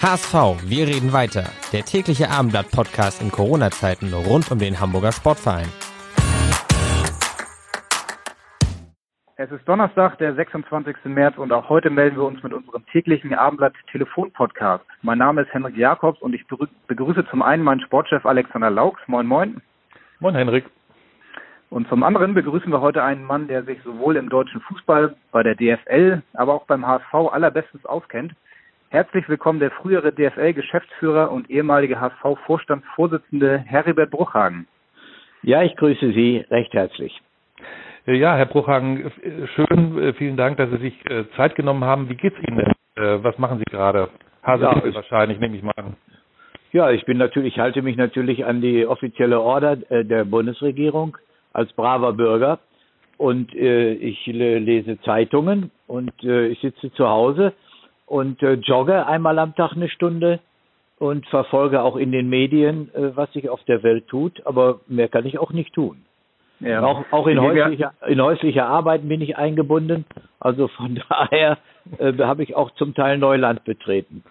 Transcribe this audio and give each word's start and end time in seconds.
HSV, 0.00 0.62
wir 0.70 0.86
reden 0.86 1.12
weiter. 1.12 1.50
Der 1.72 1.82
tägliche 1.82 2.30
Abendblatt-Podcast 2.30 3.20
in 3.20 3.32
Corona-Zeiten 3.32 4.14
rund 4.14 4.48
um 4.48 4.60
den 4.60 4.78
Hamburger 4.78 5.10
Sportverein. 5.10 5.66
Es 9.34 9.50
ist 9.50 9.66
Donnerstag, 9.66 10.16
der 10.18 10.36
26. 10.36 10.94
März 11.06 11.36
und 11.36 11.52
auch 11.52 11.68
heute 11.68 11.90
melden 11.90 12.14
wir 12.14 12.26
uns 12.26 12.40
mit 12.44 12.52
unserem 12.52 12.86
täglichen 12.86 13.34
Abendblatt 13.34 13.74
Telefon-Podcast. 13.90 14.84
Mein 15.02 15.18
Name 15.18 15.42
ist 15.42 15.52
Henrik 15.52 15.76
Jakobs 15.76 16.22
und 16.22 16.32
ich 16.32 16.46
begrüße 16.86 17.26
zum 17.28 17.42
einen 17.42 17.64
meinen 17.64 17.80
Sportchef 17.80 18.24
Alexander 18.24 18.70
Laux. 18.70 18.96
Moin, 19.08 19.26
moin. 19.26 19.60
Moin, 20.20 20.36
Henrik. 20.36 20.64
Und 21.70 21.88
zum 21.88 22.04
anderen 22.04 22.34
begrüßen 22.34 22.70
wir 22.70 22.80
heute 22.80 23.02
einen 23.02 23.24
Mann, 23.24 23.48
der 23.48 23.64
sich 23.64 23.82
sowohl 23.82 24.14
im 24.16 24.28
deutschen 24.28 24.60
Fußball, 24.60 25.16
bei 25.32 25.42
der 25.42 25.56
DFL, 25.56 26.22
aber 26.34 26.54
auch 26.54 26.66
beim 26.66 26.86
HSV 26.86 27.14
allerbestens 27.32 27.84
auskennt. 27.84 28.32
Herzlich 28.90 29.28
willkommen 29.28 29.60
der 29.60 29.70
frühere 29.70 30.12
DFL-Geschäftsführer 30.12 31.30
und 31.30 31.50
ehemalige 31.50 32.00
HSV-Vorstandsvorsitzende 32.00 33.58
Heribert 33.58 34.10
Bruchhagen. 34.10 34.66
Ja, 35.42 35.62
ich 35.62 35.76
grüße 35.76 36.12
Sie 36.12 36.42
recht 36.50 36.72
herzlich. 36.72 37.20
Äh, 38.06 38.14
ja, 38.14 38.34
Herr 38.34 38.46
Bruchhagen, 38.46 39.12
äh, 39.22 39.46
schön, 39.48 39.98
äh, 39.98 40.14
vielen 40.14 40.38
Dank, 40.38 40.56
dass 40.56 40.70
Sie 40.70 40.78
sich 40.78 40.94
Zeit 41.36 41.54
genommen 41.54 41.84
haben. 41.84 42.08
Wie 42.08 42.14
geht's 42.14 42.38
Ihnen 42.48 42.56
denn? 42.56 42.72
Was 43.22 43.36
machen 43.38 43.58
Sie 43.58 43.64
gerade? 43.70 44.08
Hase 44.42 44.64
ja, 44.64 44.94
wahrscheinlich, 44.94 45.38
nehme 45.38 45.56
ich 45.56 45.62
mal 45.62 45.74
an. 45.76 45.94
Ja, 46.72 46.90
ich 46.90 47.04
bin 47.04 47.18
natürlich, 47.18 47.58
halte 47.58 47.82
mich 47.82 47.96
natürlich 47.96 48.46
an 48.46 48.62
die 48.62 48.86
offizielle 48.86 49.40
Order 49.40 49.76
der 49.76 50.24
Bundesregierung 50.24 51.16
als 51.52 51.72
braver 51.74 52.14
Bürger 52.14 52.58
und 53.18 53.54
ich 53.54 54.26
lese 54.26 55.00
Zeitungen 55.02 55.70
und 55.86 56.12
ich 56.24 56.58
sitze 56.60 56.92
zu 56.92 57.06
Hause 57.06 57.52
und 58.08 58.42
äh, 58.42 58.54
jogge 58.54 59.06
einmal 59.06 59.38
am 59.38 59.54
Tag 59.54 59.72
eine 59.72 59.88
Stunde 59.88 60.40
und 60.98 61.26
verfolge 61.26 61.82
auch 61.82 61.96
in 61.96 62.12
den 62.12 62.28
Medien, 62.28 62.92
äh, 62.94 63.16
was 63.16 63.32
sich 63.32 63.48
auf 63.48 63.62
der 63.64 63.82
Welt 63.82 64.08
tut. 64.08 64.44
Aber 64.46 64.80
mehr 64.88 65.08
kann 65.08 65.26
ich 65.26 65.38
auch 65.38 65.52
nicht 65.52 65.74
tun. 65.74 66.04
Ja. 66.60 66.82
Auch, 66.82 67.04
auch 67.12 67.26
in, 67.28 67.40
häuslicher, 67.40 67.92
in 68.06 68.20
häuslicher 68.20 68.66
Arbeit 68.66 69.08
bin 69.08 69.20
ich 69.20 69.36
eingebunden. 69.36 70.04
Also 70.40 70.68
von 70.68 71.00
daher 71.08 71.58
äh, 71.98 72.12
habe 72.18 72.42
ich 72.42 72.56
auch 72.56 72.70
zum 72.72 72.94
Teil 72.94 73.18
Neuland 73.18 73.64
betreten. 73.64 74.24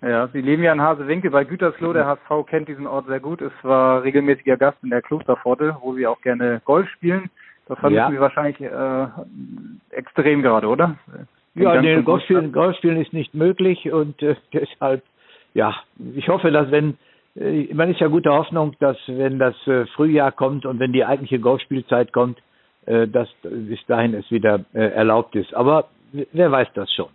Ja, 0.00 0.28
Sie 0.28 0.40
leben 0.40 0.62
ja 0.62 0.72
in 0.72 0.80
Hasewinkel 0.80 1.30
bei 1.30 1.44
Gütersloh. 1.44 1.92
Der 1.92 2.06
HSV 2.06 2.46
kennt 2.48 2.68
diesen 2.68 2.86
Ort 2.86 3.06
sehr 3.08 3.20
gut. 3.20 3.42
Es 3.42 3.52
war 3.62 4.02
regelmäßiger 4.04 4.56
Gast 4.56 4.78
in 4.82 4.90
der 4.90 5.02
Klosterpforte, 5.02 5.76
wo 5.80 5.94
Sie 5.94 6.06
auch 6.06 6.20
gerne 6.22 6.62
Golf 6.64 6.88
spielen. 6.90 7.30
Das 7.66 7.78
fanden 7.78 7.96
ja. 7.96 8.10
Sie 8.10 8.18
wahrscheinlich 8.18 8.58
äh, 8.60 9.06
extrem 9.90 10.40
gerade, 10.40 10.68
oder? 10.68 10.96
Ja, 11.56 11.80
nee, 11.80 12.02
Golfspielen, 12.02 13.00
ist 13.00 13.12
nicht 13.12 13.34
möglich 13.34 13.90
und 13.90 14.22
äh, 14.22 14.36
deshalb, 14.52 15.02
ja, 15.54 15.74
ich 16.14 16.28
hoffe, 16.28 16.50
dass 16.50 16.70
wenn, 16.70 16.98
äh, 17.34 17.72
man 17.74 17.90
ist 17.90 18.00
ja 18.00 18.08
guter 18.08 18.32
Hoffnung, 18.32 18.74
dass 18.78 18.96
wenn 19.06 19.38
das 19.38 19.54
äh, 19.66 19.86
Frühjahr 19.94 20.32
kommt 20.32 20.66
und 20.66 20.78
wenn 20.78 20.92
die 20.92 21.04
eigentliche 21.04 21.38
Golfspielzeit 21.38 22.12
kommt, 22.12 22.38
äh, 22.86 23.08
dass 23.08 23.28
bis 23.42 23.84
dahin 23.86 24.14
es 24.14 24.30
wieder 24.30 24.60
äh, 24.74 24.80
erlaubt 24.80 25.34
ist. 25.34 25.54
Aber 25.54 25.88
wer 26.12 26.52
weiß 26.52 26.68
das 26.74 26.92
schon. 26.92 27.08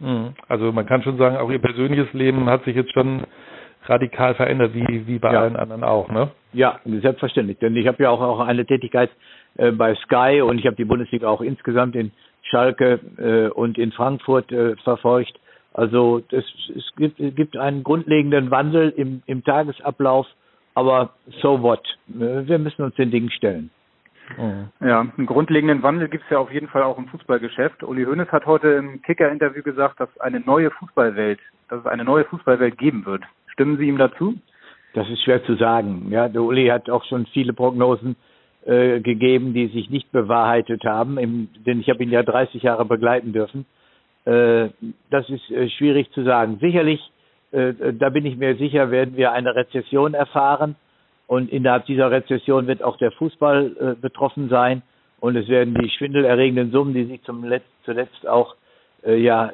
Mhm. 0.00 0.34
Also 0.48 0.72
man 0.72 0.86
kann 0.86 1.02
schon 1.02 1.16
sagen, 1.16 1.36
auch 1.36 1.50
Ihr 1.50 1.60
persönliches 1.60 2.12
Leben 2.12 2.46
hat 2.50 2.64
sich 2.64 2.76
jetzt 2.76 2.92
schon 2.92 3.22
radikal 3.86 4.34
verändert, 4.34 4.74
wie, 4.74 5.06
wie 5.06 5.18
bei 5.18 5.32
ja. 5.32 5.42
allen 5.42 5.56
anderen 5.56 5.84
auch, 5.84 6.10
ne? 6.10 6.30
Ja, 6.52 6.80
selbstverständlich. 6.84 7.58
Denn 7.58 7.76
ich 7.76 7.86
habe 7.86 8.02
ja 8.02 8.10
auch, 8.10 8.20
auch 8.20 8.40
eine 8.40 8.66
Tätigkeit 8.66 9.10
äh, 9.56 9.70
bei 9.70 9.94
Sky 9.94 10.42
und 10.42 10.58
ich 10.58 10.66
habe 10.66 10.76
die 10.76 10.84
Bundesliga 10.84 11.28
auch 11.28 11.40
insgesamt 11.40 11.94
in 11.94 12.10
Schalke 12.50 13.00
äh, 13.18 13.48
und 13.48 13.78
in 13.78 13.92
Frankfurt 13.92 14.50
äh, 14.52 14.76
verfolgt. 14.76 15.38
Also 15.74 16.22
das, 16.30 16.44
es 16.74 16.84
gibt, 16.96 17.18
gibt 17.36 17.56
einen 17.56 17.82
grundlegenden 17.82 18.50
Wandel 18.50 18.90
im, 18.96 19.22
im 19.26 19.44
Tagesablauf, 19.44 20.26
aber 20.74 21.10
so 21.42 21.62
what? 21.62 21.84
Äh, 22.08 22.46
wir 22.46 22.58
müssen 22.58 22.82
uns 22.82 22.94
den 22.94 23.10
Dingen 23.10 23.30
stellen. 23.30 23.70
Ja, 24.80 25.06
einen 25.16 25.26
grundlegenden 25.26 25.84
Wandel 25.84 26.08
gibt 26.08 26.24
es 26.24 26.30
ja 26.30 26.38
auf 26.38 26.52
jeden 26.52 26.66
Fall 26.66 26.82
auch 26.82 26.98
im 26.98 27.06
Fußballgeschäft. 27.06 27.84
Uli 27.84 28.04
Hoeneß 28.04 28.32
hat 28.32 28.44
heute 28.44 28.68
im 28.70 29.00
Kicker-Interview 29.02 29.62
gesagt, 29.62 30.00
dass 30.00 30.08
eine 30.18 30.40
neue 30.40 30.72
Fußballwelt, 30.72 31.38
dass 31.68 31.80
es 31.80 31.86
eine 31.86 32.02
neue 32.02 32.24
Fußballwelt 32.24 32.76
geben 32.76 33.06
wird. 33.06 33.22
Stimmen 33.52 33.78
Sie 33.78 33.86
ihm 33.86 33.98
dazu? 33.98 34.34
Das 34.94 35.08
ist 35.08 35.22
schwer 35.22 35.44
zu 35.44 35.54
sagen. 35.54 36.06
Ja, 36.10 36.28
der 36.28 36.42
Uli 36.42 36.66
hat 36.66 36.90
auch 36.90 37.04
schon 37.04 37.26
viele 37.26 37.52
Prognosen 37.52 38.16
äh, 38.66 39.00
gegeben, 39.00 39.54
die 39.54 39.68
sich 39.68 39.90
nicht 39.90 40.10
bewahrheitet 40.10 40.84
haben, 40.84 41.18
im, 41.18 41.48
denn 41.64 41.78
ich 41.78 41.88
habe 41.88 42.02
ihn 42.02 42.10
ja 42.10 42.24
30 42.24 42.64
Jahre 42.64 42.84
begleiten 42.84 43.32
dürfen. 43.32 43.64
Äh, 44.24 44.70
das 45.08 45.30
ist 45.30 45.48
äh, 45.52 45.68
schwierig 45.70 46.10
zu 46.10 46.24
sagen. 46.24 46.58
Sicherlich, 46.60 47.00
äh, 47.52 47.74
da 47.92 48.10
bin 48.10 48.26
ich 48.26 48.36
mir 48.36 48.56
sicher, 48.56 48.90
werden 48.90 49.16
wir 49.16 49.30
eine 49.30 49.54
Rezession 49.54 50.14
erfahren 50.14 50.74
und 51.28 51.52
innerhalb 51.52 51.86
dieser 51.86 52.10
Rezession 52.10 52.66
wird 52.66 52.82
auch 52.82 52.96
der 52.96 53.12
Fußball 53.12 53.76
äh, 53.78 54.00
betroffen 54.00 54.48
sein 54.48 54.82
und 55.20 55.36
es 55.36 55.46
werden 55.46 55.74
die 55.80 55.88
schwindelerregenden 55.90 56.72
Summen, 56.72 56.92
die 56.92 57.04
sich 57.04 57.22
zum 57.22 57.44
Letz 57.44 57.64
zuletzt 57.84 58.26
auch 58.26 58.56
äh, 59.04 59.16
ja 59.16 59.52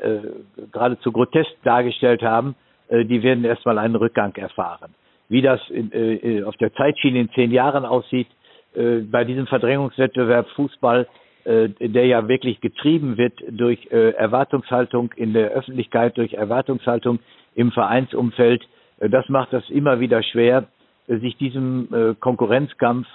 geradezu 0.73 1.13
grotesk 1.13 1.53
dargestellt 1.65 2.23
haben, 2.23 2.55
die 2.91 3.23
werden 3.23 3.45
erstmal 3.45 3.79
einen 3.79 3.97
Rückgang 3.97 4.35
erfahren. 4.37 4.95
Wie 5.29 5.43
das 5.43 5.61
in, 5.71 6.45
auf 6.45 6.57
der 6.57 6.73
Zeitschiene 6.75 7.21
in 7.21 7.31
zehn 7.31 7.51
Jahren 7.51 7.85
aussieht, 7.85 8.27
äh, 8.75 9.01
bei 9.01 9.25
diesem 9.25 9.47
Verdrängungswettbewerb 9.47 10.49
Fußball, 10.51 11.07
äh, 11.45 11.69
der 11.81 12.07
ja 12.07 12.29
wirklich 12.29 12.61
getrieben 12.61 13.17
wird 13.19 13.35
durch 13.51 13.89
äh, 13.91 14.11
Erwartungshaltung 14.11 15.13
in 15.17 15.33
der 15.33 15.51
Öffentlichkeit, 15.51 16.17
durch 16.17 16.35
Erwartungshaltung 16.35 17.19
im 17.55 17.73
Vereinsumfeld, 17.73 18.63
äh, 19.01 19.09
das 19.09 19.29
macht 19.29 19.53
das 19.53 19.69
immer 19.69 20.01
wieder 20.01 20.23
schwer, 20.23 20.69
äh, 21.09 21.17
sich 21.19 21.37
diesem 21.37 22.17
Konkurrenzkampf 22.21 23.07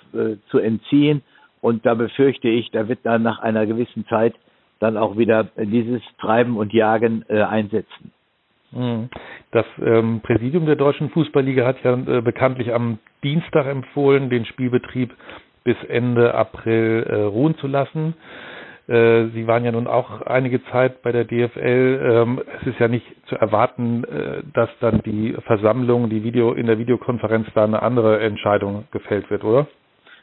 zu 0.49 0.59
entziehen. 0.59 1.21
Und 1.61 1.85
da 1.85 1.95
befürchte 1.95 2.47
ich, 2.49 2.69
da 2.71 2.87
wird 2.87 2.99
dann 3.03 3.23
nach 3.23 3.39
einer 3.39 3.65
gewissen 3.65 4.05
Zeit 4.07 4.35
dann 4.79 4.95
auch 4.95 5.17
wieder 5.17 5.45
dieses 5.57 6.01
Treiben 6.19 6.57
und 6.57 6.71
Jagen 6.71 7.23
einsetzen. 7.29 8.11
Mhm. 8.71 9.09
Das 9.51 9.65
ähm, 9.81 10.21
Präsidium 10.21 10.65
der 10.65 10.75
Deutschen 10.75 11.09
Fußballliga 11.09 11.65
hat 11.65 11.83
ja 11.83 11.93
äh, 11.93 12.21
bekanntlich 12.21 12.73
am 12.73 12.99
Dienstag 13.23 13.65
empfohlen, 13.65 14.29
den 14.29 14.45
Spielbetrieb 14.45 15.13
bis 15.67 15.75
Ende 15.89 16.33
April 16.33 17.05
äh, 17.09 17.15
ruhen 17.23 17.57
zu 17.57 17.67
lassen. 17.67 18.13
Äh, 18.87 19.25
Sie 19.33 19.47
waren 19.47 19.65
ja 19.65 19.73
nun 19.73 19.85
auch 19.85 20.21
einige 20.21 20.63
Zeit 20.67 21.01
bei 21.01 21.11
der 21.11 21.25
DFL. 21.25 21.99
Ähm, 22.01 22.41
es 22.61 22.67
ist 22.67 22.79
ja 22.79 22.87
nicht 22.87 23.05
zu 23.25 23.35
erwarten, 23.35 24.05
äh, 24.05 24.43
dass 24.53 24.69
dann 24.79 25.01
die 25.03 25.35
Versammlung, 25.45 26.09
die 26.09 26.23
Video 26.23 26.53
in 26.53 26.67
der 26.67 26.79
Videokonferenz 26.79 27.47
da 27.53 27.65
eine 27.65 27.81
andere 27.81 28.21
Entscheidung 28.21 28.85
gefällt 28.91 29.29
wird, 29.29 29.43
oder? 29.43 29.67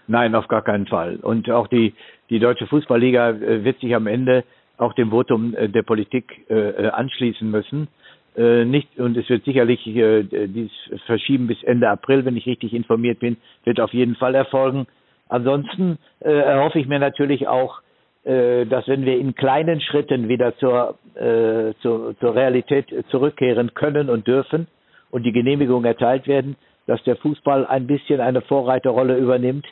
Nein, 0.07 0.35
auf 0.35 0.49
gar 0.49 0.63
keinen 0.63 0.87
Fall. 0.87 1.17
Und 1.17 1.51
auch 1.51 1.67
die 1.67 1.93
die 2.31 2.39
deutsche 2.39 2.67
Fußballliga 2.67 3.31
äh, 3.33 3.65
wird 3.65 3.81
sich 3.81 3.95
am 3.95 4.07
Ende 4.07 4.45
auch 4.79 4.95
dem 4.95 5.11
Votum 5.11 5.55
äh, 5.55 5.69
der 5.69 5.83
Politik 5.83 6.47
äh, 6.49 6.89
anschließen 6.89 7.51
müssen. 7.51 7.89
nicht 8.37 8.99
und 8.99 9.17
es 9.17 9.29
wird 9.29 9.45
sicherlich 9.45 9.81
dieses 9.85 10.73
Verschieben 11.07 11.47
bis 11.47 11.63
Ende 11.63 11.89
April, 11.89 12.25
wenn 12.25 12.37
ich 12.37 12.47
richtig 12.47 12.73
informiert 12.73 13.21
bin, 13.21 13.37
wird 13.65 13.79
auf 13.79 13.93
jeden 13.93 14.17
Fall 14.17 14.35
erfolgen. 14.35 14.87
Ansonsten 15.29 15.99
äh, 16.21 16.31
erhoffe 16.31 16.79
ich 16.79 16.87
mir 16.87 16.99
natürlich 16.99 17.49
auch, 17.49 17.81
äh, 18.25 18.67
dass 18.67 18.87
wenn 18.89 19.05
wir 19.05 19.19
in 19.19 19.35
kleinen 19.35 19.81
Schritten 19.81 20.29
wieder 20.29 20.57
zur, 20.59 20.99
äh, 21.15 21.75
zur, 21.81 22.15
zur 22.19 22.35
Realität 22.35 22.87
zurückkehren 23.09 23.75
können 23.75 24.11
und 24.11 24.27
dürfen 24.27 24.67
und 25.11 25.25
die 25.25 25.33
Genehmigungen 25.33 25.85
erteilt 25.85 26.27
werden, 26.27 26.57
dass 26.87 27.03
der 27.05 27.17
Fußball 27.17 27.67
ein 27.67 27.87
bisschen 27.87 28.21
eine 28.21 28.43
Vorreiterrolle 28.43 29.17
übernimmt 29.17 29.67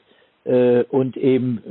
äh, 0.44 0.84
und 0.84 1.16
eben 1.16 1.62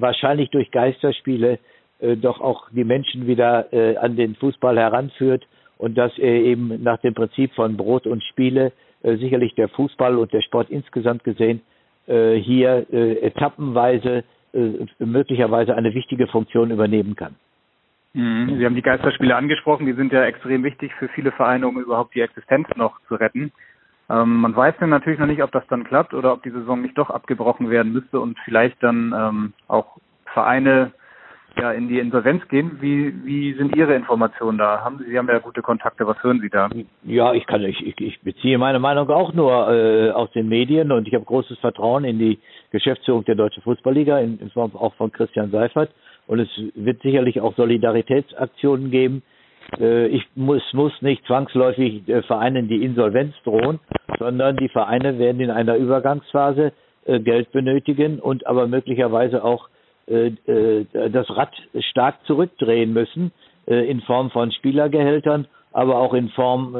wahrscheinlich 0.00 0.50
durch 0.50 0.70
Geisterspiele 0.70 1.58
äh, 2.00 2.16
doch 2.16 2.40
auch 2.40 2.68
die 2.70 2.84
Menschen 2.84 3.26
wieder 3.26 3.72
äh, 3.72 3.96
an 3.96 4.16
den 4.16 4.34
Fußball 4.34 4.78
heranführt 4.78 5.46
und 5.78 5.96
dass 5.96 6.16
er 6.18 6.34
eben 6.34 6.82
nach 6.82 6.98
dem 6.98 7.14
Prinzip 7.14 7.54
von 7.54 7.78
Brot 7.78 8.06
und 8.06 8.22
Spiele 8.24 8.72
äh, 9.02 9.16
sicherlich 9.16 9.54
der 9.54 9.68
Fußball 9.70 10.18
und 10.18 10.32
der 10.34 10.42
Sport 10.42 10.68
insgesamt 10.68 11.24
gesehen 11.24 11.60
äh, 11.60 11.69
hier 12.06 12.86
äh, 12.92 13.20
etappenweise 13.20 14.24
äh, 14.52 14.86
möglicherweise 14.98 15.76
eine 15.76 15.94
wichtige 15.94 16.26
Funktion 16.26 16.70
übernehmen 16.70 17.14
kann. 17.14 17.36
Mhm. 18.14 18.58
Sie 18.58 18.64
haben 18.64 18.74
die 18.74 18.82
Geisterspiele 18.82 19.36
angesprochen, 19.36 19.86
die 19.86 19.92
sind 19.92 20.12
ja 20.12 20.24
extrem 20.24 20.64
wichtig 20.64 20.92
für 20.98 21.08
viele 21.08 21.30
Vereine, 21.32 21.68
um 21.68 21.80
überhaupt 21.80 22.14
die 22.14 22.20
Existenz 22.20 22.66
noch 22.74 23.00
zu 23.06 23.14
retten. 23.14 23.52
Ähm, 24.08 24.40
man 24.40 24.56
weiß 24.56 24.74
dann 24.80 24.90
natürlich 24.90 25.20
noch 25.20 25.28
nicht, 25.28 25.42
ob 25.42 25.52
das 25.52 25.66
dann 25.68 25.84
klappt 25.84 26.14
oder 26.14 26.32
ob 26.32 26.42
die 26.42 26.50
Saison 26.50 26.82
nicht 26.82 26.98
doch 26.98 27.10
abgebrochen 27.10 27.70
werden 27.70 27.92
müsste 27.92 28.18
und 28.18 28.36
vielleicht 28.44 28.82
dann 28.82 29.14
ähm, 29.16 29.52
auch 29.68 29.98
Vereine 30.32 30.92
ja 31.56 31.72
in 31.72 31.88
die 31.88 31.98
Insolvenz 31.98 32.46
gehen. 32.48 32.78
Wie, 32.80 33.14
wie 33.24 33.54
sind 33.54 33.74
Ihre 33.76 33.94
Informationen 33.94 34.58
da? 34.58 34.82
Haben 34.82 34.98
Sie, 34.98 35.10
Sie 35.10 35.18
haben 35.18 35.28
ja 35.28 35.38
gute 35.38 35.62
Kontakte, 35.62 36.06
was 36.06 36.22
hören 36.22 36.40
Sie 36.40 36.50
da? 36.50 36.68
Ja, 37.04 37.32
ich 37.32 37.46
kann 37.46 37.62
ich, 37.62 38.00
ich 38.00 38.20
beziehe 38.20 38.58
meine 38.58 38.78
Meinung 38.78 39.08
auch 39.10 39.32
nur 39.32 39.70
äh, 39.70 40.10
aus 40.10 40.30
den 40.32 40.48
Medien 40.48 40.92
und 40.92 41.08
ich 41.08 41.14
habe 41.14 41.24
großes 41.24 41.58
Vertrauen 41.58 42.04
in 42.04 42.18
die 42.18 42.38
Geschäftsführung 42.70 43.24
der 43.24 43.34
Deutschen 43.34 43.62
Fußballliga, 43.62 44.18
in, 44.18 44.38
in 44.38 44.50
Form 44.50 44.74
auch 44.74 44.94
von 44.94 45.12
Christian 45.12 45.50
Seifert. 45.50 45.90
Und 46.26 46.38
es 46.38 46.48
wird 46.74 47.02
sicherlich 47.02 47.40
auch 47.40 47.56
Solidaritätsaktionen 47.56 48.90
geben. 48.90 49.22
Äh, 49.78 50.08
ich 50.08 50.26
muss, 50.34 50.62
muss 50.72 50.92
nicht 51.02 51.24
zwangsläufig 51.26 52.08
äh, 52.08 52.22
Vereinen 52.22 52.68
die 52.68 52.84
Insolvenz 52.84 53.34
drohen, 53.44 53.80
sondern 54.18 54.56
die 54.56 54.68
Vereine 54.68 55.18
werden 55.18 55.40
in 55.40 55.50
einer 55.50 55.76
Übergangsphase 55.76 56.72
äh, 57.04 57.20
Geld 57.20 57.52
benötigen 57.52 58.18
und 58.20 58.46
aber 58.46 58.66
möglicherweise 58.66 59.44
auch 59.44 59.68
das 60.06 61.30
Rad 61.30 61.52
stark 61.90 62.16
zurückdrehen 62.26 62.92
müssen 62.92 63.32
äh, 63.66 63.88
in 63.88 64.00
Form 64.00 64.30
von 64.30 64.50
Spielergehältern, 64.52 65.46
aber 65.72 65.98
auch 65.98 66.14
in 66.14 66.30
Form, 66.30 66.74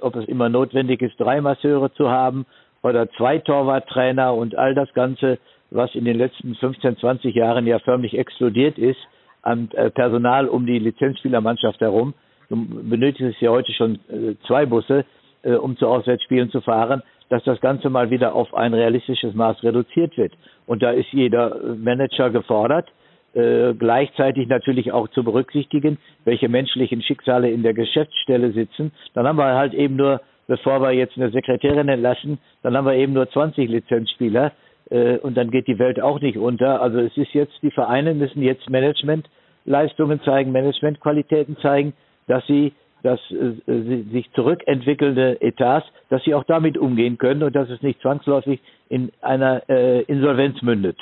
ob 0.00 0.16
es 0.16 0.24
immer 0.26 0.48
notwendig 0.48 1.02
ist, 1.02 1.20
drei 1.20 1.42
Masseure 1.42 1.92
zu 1.92 2.10
haben 2.10 2.46
oder 2.82 3.10
zwei 3.10 3.38
Torwarttrainer 3.38 4.34
und 4.34 4.56
all 4.56 4.74
das 4.74 4.90
Ganze, 4.94 5.38
was 5.70 5.94
in 5.94 6.06
den 6.06 6.16
letzten 6.16 6.54
15, 6.54 6.96
20 6.96 7.34
Jahren 7.34 7.66
ja 7.66 7.78
förmlich 7.80 8.16
explodiert 8.16 8.78
ist 8.78 8.98
an 9.42 9.68
Personal 9.94 10.48
um 10.48 10.64
die 10.64 10.78
Lizenzspielermannschaft 10.78 11.82
herum. 11.82 12.14
Du 12.48 12.56
benötigst 12.66 13.42
ja 13.42 13.50
heute 13.50 13.74
schon 13.74 13.98
zwei 14.46 14.64
Busse, 14.64 15.04
um 15.42 15.76
zu 15.76 15.86
Auswärtsspielen 15.86 16.50
zu 16.50 16.62
fahren 16.62 17.02
dass 17.30 17.42
das 17.44 17.60
Ganze 17.60 17.88
mal 17.88 18.10
wieder 18.10 18.34
auf 18.34 18.52
ein 18.54 18.74
realistisches 18.74 19.34
Maß 19.34 19.62
reduziert 19.62 20.16
wird. 20.18 20.34
Und 20.66 20.82
da 20.82 20.90
ist 20.90 21.10
jeder 21.12 21.56
Manager 21.76 22.28
gefordert, 22.30 22.88
äh, 23.32 23.72
gleichzeitig 23.74 24.48
natürlich 24.48 24.92
auch 24.92 25.08
zu 25.08 25.22
berücksichtigen, 25.22 25.98
welche 26.24 26.48
menschlichen 26.48 27.00
Schicksale 27.02 27.50
in 27.50 27.62
der 27.62 27.72
Geschäftsstelle 27.72 28.50
sitzen. 28.50 28.90
Dann 29.14 29.26
haben 29.26 29.38
wir 29.38 29.54
halt 29.54 29.72
eben 29.72 29.94
nur, 29.94 30.20
bevor 30.48 30.82
wir 30.82 30.90
jetzt 30.90 31.16
eine 31.16 31.30
Sekretärin 31.30 31.88
entlassen, 31.88 32.38
dann 32.62 32.76
haben 32.76 32.86
wir 32.86 32.94
eben 32.94 33.12
nur 33.12 33.30
20 33.30 33.70
Lizenzspieler 33.70 34.50
äh, 34.90 35.18
und 35.18 35.36
dann 35.36 35.52
geht 35.52 35.68
die 35.68 35.78
Welt 35.78 36.02
auch 36.02 36.20
nicht 36.20 36.36
unter. 36.38 36.82
Also 36.82 36.98
es 36.98 37.16
ist 37.16 37.32
jetzt, 37.32 37.54
die 37.62 37.70
Vereine 37.70 38.14
müssen 38.14 38.42
jetzt 38.42 38.68
Managementleistungen 38.68 40.20
zeigen, 40.24 40.50
Managementqualitäten 40.50 41.56
zeigen, 41.58 41.92
dass 42.26 42.44
sie 42.48 42.72
dass 43.02 43.20
äh, 43.30 44.02
sich 44.12 44.30
zurückentwickelnde 44.32 45.40
Etats, 45.40 45.86
dass 46.08 46.22
sie 46.24 46.34
auch 46.34 46.44
damit 46.44 46.78
umgehen 46.78 47.18
können 47.18 47.42
und 47.42 47.54
dass 47.54 47.68
es 47.70 47.82
nicht 47.82 48.00
zwangsläufig 48.00 48.60
in 48.88 49.10
einer 49.20 49.62
äh, 49.68 50.02
Insolvenz 50.02 50.62
mündet. 50.62 50.98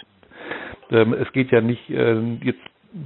Ähm, 0.91 1.13
es 1.15 1.31
geht 1.33 1.51
ja 1.51 1.61
nicht 1.61 1.91
äh, 1.91 2.21
jetzt 2.43 2.61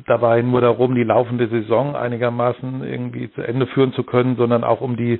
dabei 0.06 0.42
nur 0.42 0.60
darum, 0.60 0.94
die 0.94 1.02
laufende 1.02 1.48
Saison 1.48 1.96
einigermaßen 1.96 2.84
irgendwie 2.84 3.30
zu 3.32 3.42
Ende 3.42 3.66
führen 3.66 3.92
zu 3.92 4.04
können, 4.04 4.36
sondern 4.36 4.64
auch 4.64 4.80
um 4.80 4.96
die 4.96 5.18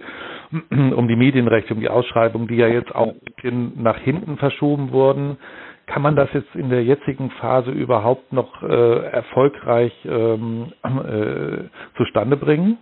um 0.70 1.08
die 1.08 1.16
Medienrechte, 1.16 1.74
um 1.74 1.80
die 1.80 1.88
Ausschreibung, 1.88 2.46
die 2.48 2.56
ja 2.56 2.68
jetzt 2.68 2.94
auch 2.94 3.14
nach 3.42 3.98
hinten 3.98 4.36
verschoben 4.36 4.92
wurden. 4.92 5.38
Kann 5.86 6.02
man 6.02 6.14
das 6.14 6.28
jetzt 6.32 6.54
in 6.54 6.70
der 6.70 6.84
jetzigen 6.84 7.30
Phase 7.30 7.70
überhaupt 7.70 8.32
noch 8.32 8.62
äh, 8.62 9.06
erfolgreich 9.08 9.92
ähm, 10.04 10.72
äh, 10.84 11.64
zustande 11.96 12.36
bringen? 12.36 12.78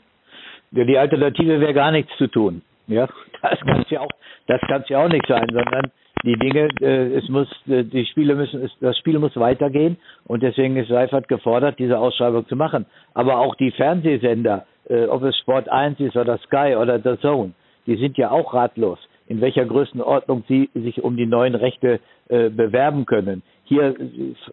Die 0.73 0.99
Alternative 0.99 1.61
wäre 1.61 1.75
gar 1.75 1.91
nichts 1.91 2.17
zu 2.17 2.29
tun. 2.29 2.63
Ja, 2.87 3.09
das 3.43 3.61
kann 3.61 3.85
ja 3.89 4.01
auch, 4.01 4.11
das 4.47 4.61
kann 4.63 4.85
ja 4.89 5.05
auch 5.05 5.09
nicht 5.09 5.27
sein, 5.27 5.47
sondern 5.53 5.91
die 6.25 6.35
Dinge, 6.35 6.69
äh, 6.81 7.15
es 7.15 7.29
muss, 7.29 7.49
äh, 7.67 7.83
die 7.85 8.05
Spiele 8.07 8.35
müssen, 8.35 8.63
es, 8.63 8.71
das 8.81 8.99
Spiel 8.99 9.19
muss 9.19 9.37
weitergehen 9.37 9.97
und 10.27 10.43
deswegen 10.43 10.77
ist 10.77 10.89
Seifert 10.89 11.29
gefordert, 11.29 11.79
diese 11.79 11.99
Ausschreibung 11.99 12.47
zu 12.47 12.57
machen. 12.57 12.87
Aber 13.15 13.39
auch 13.39 13.55
die 13.55 13.71
Fernsehsender, 13.71 14.67
äh, 14.89 15.07
ob 15.07 15.23
es 15.23 15.37
Sport 15.39 15.69
1 15.69 15.99
ist 16.01 16.17
oder 16.17 16.39
Sky 16.39 16.77
oder 16.79 17.01
The 17.01 17.19
Zone, 17.21 17.53
die 17.87 17.97
sind 17.97 18.19
ja 18.19 18.31
auch 18.31 18.53
ratlos, 18.53 18.99
in 19.29 19.41
welcher 19.41 19.65
Größenordnung 19.65 20.45
sie 20.47 20.69
sich 20.75 21.03
um 21.03 21.17
die 21.17 21.27
neuen 21.27 21.55
Rechte 21.55 22.01
äh, 22.29 22.51
bewerben 22.51 23.07
können. 23.07 23.43
Hier, 23.65 23.95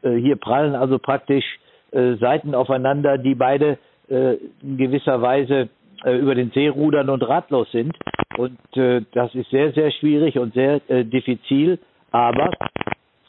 äh, 0.03 0.15
hier 0.15 0.37
prallen 0.37 0.75
also 0.75 0.99
praktisch 0.99 1.45
äh, 1.91 2.15
Seiten 2.15 2.55
aufeinander, 2.55 3.17
die 3.17 3.35
beide 3.35 3.77
äh, 4.09 4.35
in 4.61 4.77
gewisser 4.77 5.21
Weise 5.21 5.69
äh, 6.03 6.17
über 6.17 6.35
den 6.35 6.51
See 6.51 6.67
rudern 6.67 7.09
und 7.09 7.21
ratlos 7.23 7.71
sind. 7.71 7.95
Und 8.37 8.59
äh, 8.75 9.01
das 9.13 9.33
ist 9.35 9.49
sehr, 9.49 9.71
sehr 9.73 9.91
schwierig 9.91 10.37
und 10.37 10.53
sehr 10.53 10.81
äh, 10.89 11.03
diffizil. 11.03 11.79
Aber 12.11 12.51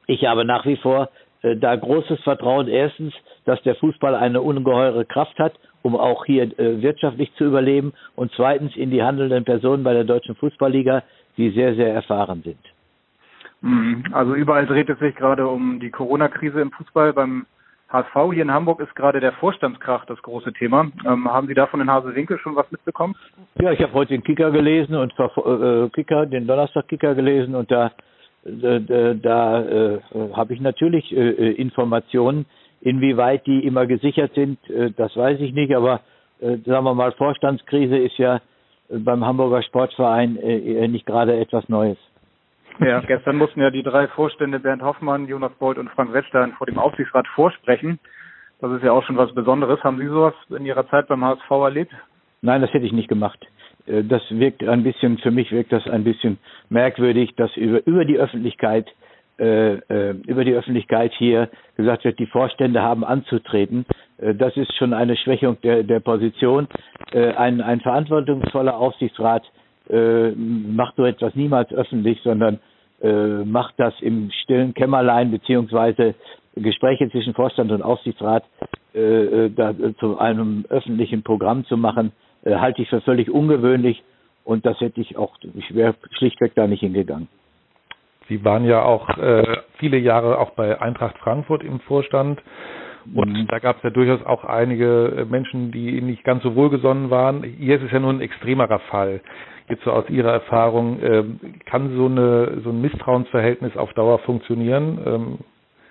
ich 0.07 0.25
habe 0.25 0.45
nach 0.45 0.67
wie 0.67 0.77
vor 0.77 1.11
äh, 1.43 1.57
da 1.57 1.77
großes 1.77 2.21
Vertrauen. 2.21 2.69
Erstens, 2.69 3.15
dass 3.45 3.63
der 3.63 3.77
Fußball 3.77 4.15
eine 4.15 4.41
ungeheure 4.41 5.05
Kraft 5.05 5.39
hat, 5.39 5.55
um 5.83 5.97
auch 5.97 6.25
hier 6.27 6.45
äh, 6.59 6.83
wirtschaftlich 6.83 7.33
zu 7.35 7.45
überleben. 7.45 7.93
Und 8.17 8.33
zweitens 8.35 8.77
in 8.77 8.91
die 8.91 9.03
handelnden 9.03 9.45
Personen 9.45 9.85
bei 9.85 9.95
der 9.95 10.05
Deutschen 10.05 10.35
Fußballliga, 10.35 11.03
die 11.37 11.51
sehr, 11.51 11.75
sehr 11.75 11.95
erfahren 11.95 12.43
sind. 12.43 12.59
Mhm. 13.61 14.05
Also 14.13 14.35
überall 14.35 14.67
dreht 14.67 14.89
es 14.89 14.99
sich 14.99 15.15
gerade 15.15 15.47
um 15.47 15.81
die 15.81 15.91
Corona-Krise 15.91 16.61
im 16.61 16.71
Fußball. 16.71 17.13
Beim 17.13 17.47
HSV 17.89 18.33
hier 18.35 18.43
in 18.43 18.53
Hamburg 18.53 18.81
ist 18.81 18.95
gerade 18.95 19.19
der 19.19 19.33
Vorstandskrach 19.33 20.05
das 20.05 20.21
große 20.21 20.53
Thema. 20.53 20.91
Ähm, 21.07 21.33
haben 21.33 21.47
Sie 21.47 21.55
davon 21.55 21.81
in 21.81 21.91
Hasewinkel 21.91 22.39
schon 22.39 22.55
was 22.55 22.71
mitbekommen? 22.71 23.15
Ja, 23.61 23.73
ich 23.73 23.81
habe 23.81 23.95
heute 23.95 24.13
den 24.13 24.23
Kicker 24.23 24.51
gelesen 24.51 24.95
und 24.95 25.15
äh, 25.19 25.89
Kicker, 25.91 26.27
den 26.27 26.47
Donnerstag-Kicker 26.47 27.15
gelesen 27.15 27.55
und 27.55 27.71
da, 27.71 27.93
äh, 28.45 29.15
da 29.17 29.63
äh, 29.63 30.01
habe 30.35 30.53
ich 30.53 30.61
natürlich 30.61 31.11
äh, 31.17 31.31
äh, 31.31 31.53
Informationen. 31.53 32.45
Inwieweit 32.81 33.47
die 33.47 33.67
immer 33.67 33.87
gesichert 33.87 34.35
sind, 34.35 34.59
äh, 34.69 34.91
das 34.93 35.17
weiß 35.17 35.41
ich 35.41 35.53
nicht, 35.53 35.75
aber 35.75 36.01
äh, 36.41 36.59
sagen 36.67 36.85
wir 36.85 36.95
mal, 36.95 37.13
Vorstandskrise 37.13 37.97
ist 37.97 38.19
ja 38.19 38.41
beim 38.91 39.25
Hamburger 39.25 39.63
Sportverein 39.63 40.37
äh, 40.37 40.87
nicht 40.89 41.07
gerade 41.07 41.39
etwas 41.39 41.69
Neues. 41.69 41.99
Ja, 42.81 43.01
gestern 43.07 43.37
mussten 43.37 43.61
ja 43.61 43.71
die 43.71 43.83
drei 43.83 44.09
Vorstände 44.09 44.61
Bernd 44.61 44.83
Hoffmann, 44.83 45.27
Jonas 45.27 45.53
Bold 45.59 45.79
und 45.79 45.91
Frank 45.91 46.13
Wettstein 46.13 46.53
vor 46.53 46.67
dem 46.67 46.79
Aufsichtsrat 46.79 47.27
vorsprechen. 47.29 47.99
Das 48.61 48.73
ist 48.73 48.83
ja 48.83 48.93
auch 48.93 49.05
schon 49.05 49.17
was 49.17 49.33
Besonderes. 49.35 49.83
Haben 49.85 49.99
Sie 49.99 50.07
sowas 50.07 50.35
in 50.51 50.67
Ihrer 50.67 50.89
Zeit 50.89 51.09
beim 51.09 51.25
HSV 51.25 51.51
erlebt? 51.51 51.93
Nein, 52.43 52.61
das 52.61 52.73
hätte 52.73 52.87
ich 52.87 52.93
nicht 52.93 53.09
gemacht. 53.09 53.39
Äh, 53.87 54.05
das 54.05 54.23
wirkt 54.31 54.63
ein 54.67 54.83
bisschen, 54.83 55.19
für 55.19 55.31
mich 55.31 55.51
wirkt 55.53 55.73
das 55.73 55.87
ein 55.87 56.05
bisschen 56.05 56.39
merkwürdig, 56.69 57.35
dass 57.37 57.57
über, 57.57 57.87
über 57.87 58.05
die 58.05 58.19
Öffentlichkeit, 58.19 58.87
äh, 59.39 59.75
äh 59.75 60.15
über 60.27 60.45
die 60.45 60.55
Öffentlichkeit 60.55 61.13
hier 61.15 61.49
gesagt 61.77 62.05
wird, 62.05 62.19
die 62.19 62.27
Vorstände 62.27 62.83
haben 62.83 63.05
anzutreten. 63.05 63.87
Das 64.21 64.57
ist 64.57 64.75
schon 64.75 64.95
eine 64.95 65.17
Schwächung 65.17 65.61
der, 65.61 65.85
der 65.85 66.01
Position. 66.01 66.67
Ein, 67.13 67.61
ein 67.61 67.81
verantwortungsvoller 67.81 68.77
Aufsichtsrat 68.77 69.45
äh, 69.91 70.31
macht 70.31 70.97
so 70.97 71.05
etwas 71.05 71.35
niemals 71.35 71.73
öffentlich, 71.73 72.21
sondern 72.23 72.59
äh, 73.01 73.45
macht 73.45 73.75
das 73.79 73.95
im 74.01 74.31
stillen 74.43 74.75
Kämmerlein 74.75 75.31
beziehungsweise 75.31 76.15
Gespräche 76.57 77.09
zwischen 77.11 77.35
Vorstand 77.35 77.71
und 77.71 77.83
Aufsichtsrat 77.83 78.45
äh, 78.95 79.45
äh 79.45 79.51
da, 79.51 79.75
zu 80.01 80.19
einem 80.19 80.65
öffentlichen 80.69 81.23
Programm 81.23 81.65
zu 81.67 81.77
machen, 81.77 82.13
äh, 82.45 82.57
halte 82.57 82.83
ich 82.83 82.89
für 82.89 83.01
völlig 83.01 83.31
ungewöhnlich 83.31 84.03
und 84.45 84.67
das 84.67 84.81
hätte 84.81 85.01
ich 85.01 85.17
auch, 85.17 85.37
ich 85.55 85.75
wäre 85.75 85.95
schlichtweg 86.13 86.55
da 86.55 86.67
nicht 86.67 86.81
hingegangen. 86.81 87.29
Sie 88.29 88.45
waren 88.45 88.65
ja 88.65 88.83
auch 88.83 89.09
äh, 89.17 89.59
viele 89.79 89.97
Jahre 89.97 90.39
auch 90.39 90.51
bei 90.51 90.81
Eintracht 90.81 91.17
Frankfurt 91.19 91.63
im 91.65 91.81
Vorstand. 91.81 92.43
Und 93.15 93.33
mhm. 93.33 93.47
da 93.49 93.59
gab 93.59 93.79
es 93.79 93.83
ja 93.83 93.91
durchaus 93.91 94.25
auch 94.25 94.45
einige 94.45 95.15
äh, 95.19 95.25
Menschen, 95.25 95.73
die 95.73 96.01
nicht 96.01 96.25
ganz 96.25 96.43
so 96.43 96.55
wohlgesonnen 96.55 97.11
waren. 97.11 97.43
Hier 97.43 97.77
ist 97.77 97.85
es 97.85 97.93
ja 97.93 98.01
nur 98.01 98.13
ein 98.13 98.21
extremerer 98.21 98.81
Fall 98.81 99.21
jetzt 99.69 99.85
so 99.85 99.93
aus 99.93 100.09
Ihrer 100.09 100.33
Erfahrung, 100.33 100.99
ähm, 101.03 101.41
kann 101.67 101.95
so, 101.97 102.07
eine, 102.07 102.61
so 102.65 102.71
ein 102.71 102.81
Misstrauensverhältnis 102.81 103.77
auf 103.77 103.93
Dauer 103.95 104.19
funktionieren? 104.21 104.99
Ähm, 105.05 105.39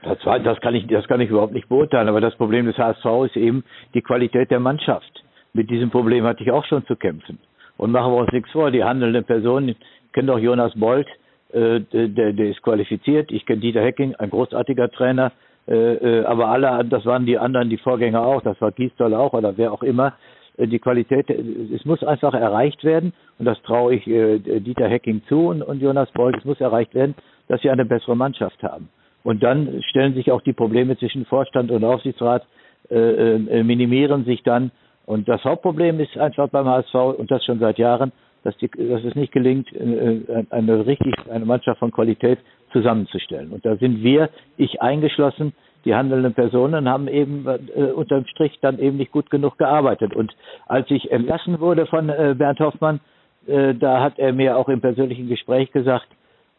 das, 0.03 0.17
das, 0.43 0.59
kann 0.61 0.75
ich, 0.75 0.87
das 0.87 1.07
kann 1.07 1.21
ich 1.21 1.29
überhaupt 1.29 1.53
nicht 1.53 1.69
beurteilen, 1.69 2.07
aber 2.07 2.21
das 2.21 2.35
Problem 2.35 2.65
des 2.65 2.77
HSV 2.77 3.05
ist 3.25 3.37
eben 3.37 3.63
die 3.93 4.01
Qualität 4.01 4.51
der 4.51 4.59
Mannschaft. 4.59 5.23
Mit 5.53 5.69
diesem 5.69 5.89
Problem 5.89 6.23
hatte 6.25 6.43
ich 6.43 6.51
auch 6.51 6.65
schon 6.65 6.85
zu 6.85 6.95
kämpfen. 6.95 7.39
Und 7.77 7.91
machen 7.91 8.13
wir 8.13 8.17
uns 8.17 8.31
nichts 8.31 8.51
vor, 8.51 8.71
die 8.71 8.83
handelnden 8.83 9.23
Personen, 9.23 9.69
ich 9.69 9.77
kenne 10.13 10.27
doch 10.27 10.39
Jonas 10.39 10.73
Bolt, 10.75 11.07
äh, 11.51 11.81
der, 11.81 12.33
der 12.33 12.49
ist 12.49 12.61
qualifiziert, 12.61 13.31
ich 13.31 13.45
kenne 13.45 13.61
Dieter 13.61 13.81
Hecking, 13.81 14.15
ein 14.15 14.29
großartiger 14.29 14.89
Trainer, 14.89 15.31
äh, 15.67 16.19
äh, 16.19 16.25
aber 16.25 16.47
alle, 16.47 16.85
das 16.85 17.05
waren 17.05 17.25
die 17.25 17.37
anderen, 17.37 17.69
die 17.69 17.77
Vorgänger 17.77 18.25
auch, 18.25 18.41
das 18.41 18.59
war 18.61 18.71
Giesdoll 18.71 19.13
auch 19.13 19.33
oder 19.33 19.57
wer 19.57 19.73
auch 19.73 19.83
immer, 19.83 20.13
äh, 20.57 20.65
die 20.65 20.79
Qualität, 20.79 21.29
es 21.29 21.83
muss 21.83 22.03
einfach 22.03 22.33
erreicht 22.33 22.85
werden, 22.85 23.13
und 23.37 23.45
das 23.45 23.61
traue 23.63 23.95
ich 23.95 24.07
äh, 24.07 24.39
Dieter 24.39 24.87
Hecking 24.87 25.23
zu 25.27 25.47
und, 25.47 25.61
und 25.61 25.81
Jonas 25.81 26.09
Bold, 26.11 26.37
es 26.37 26.45
muss 26.45 26.61
erreicht 26.61 26.95
werden, 26.95 27.15
dass 27.49 27.61
sie 27.61 27.69
eine 27.69 27.83
bessere 27.83 28.15
Mannschaft 28.15 28.63
haben. 28.63 28.87
Und 29.23 29.43
dann 29.43 29.83
stellen 29.89 30.13
sich 30.13 30.31
auch 30.31 30.41
die 30.41 30.53
Probleme 30.53 30.97
zwischen 30.97 31.25
Vorstand 31.25 31.69
und 31.69 31.83
Aufsichtsrat, 31.83 32.45
äh, 32.89 33.63
minimieren 33.63 34.23
sich 34.23 34.43
dann 34.43 34.71
Und 35.05 35.27
das 35.27 35.43
Hauptproblem 35.43 35.99
ist 35.99 36.17
einfach 36.17 36.47
beim 36.47 36.65
HSV 36.65 36.95
und 36.95 37.29
das 37.29 37.43
schon 37.43 37.59
seit 37.59 37.77
Jahren, 37.77 38.13
dass, 38.43 38.55
die, 38.57 38.69
dass 38.69 39.03
es 39.03 39.15
nicht 39.15 39.33
gelingt, 39.33 39.67
eine 39.75 40.85
richtig 40.85 41.13
eine 41.29 41.43
Mannschaft 41.43 41.79
von 41.79 41.91
Qualität 41.91 42.39
zusammenzustellen. 42.71 43.51
Und 43.51 43.65
da 43.65 43.75
sind 43.77 44.03
wir, 44.03 44.29
ich 44.57 44.81
eingeschlossen, 44.81 45.53
die 45.85 45.95
handelnden 45.95 46.33
Personen 46.33 46.89
haben 46.89 47.07
eben 47.07 47.45
äh, 47.47 47.83
unterm 47.91 48.25
Strich 48.25 48.57
dann 48.61 48.79
eben 48.79 48.97
nicht 48.97 49.11
gut 49.11 49.29
genug 49.29 49.57
gearbeitet. 49.57 50.15
Und 50.15 50.35
als 50.65 50.89
ich 50.91 51.11
entlassen 51.11 51.59
wurde 51.59 51.85
von 51.85 52.09
äh, 52.09 52.35
Bernd 52.37 52.59
Hoffmann, 52.59 52.99
äh, 53.47 53.73
da 53.73 54.01
hat 54.01 54.19
er 54.19 54.33
mir 54.33 54.57
auch 54.57 54.67
im 54.67 54.81
persönlichen 54.81 55.29
Gespräch 55.29 55.71
gesagt, 55.71 56.07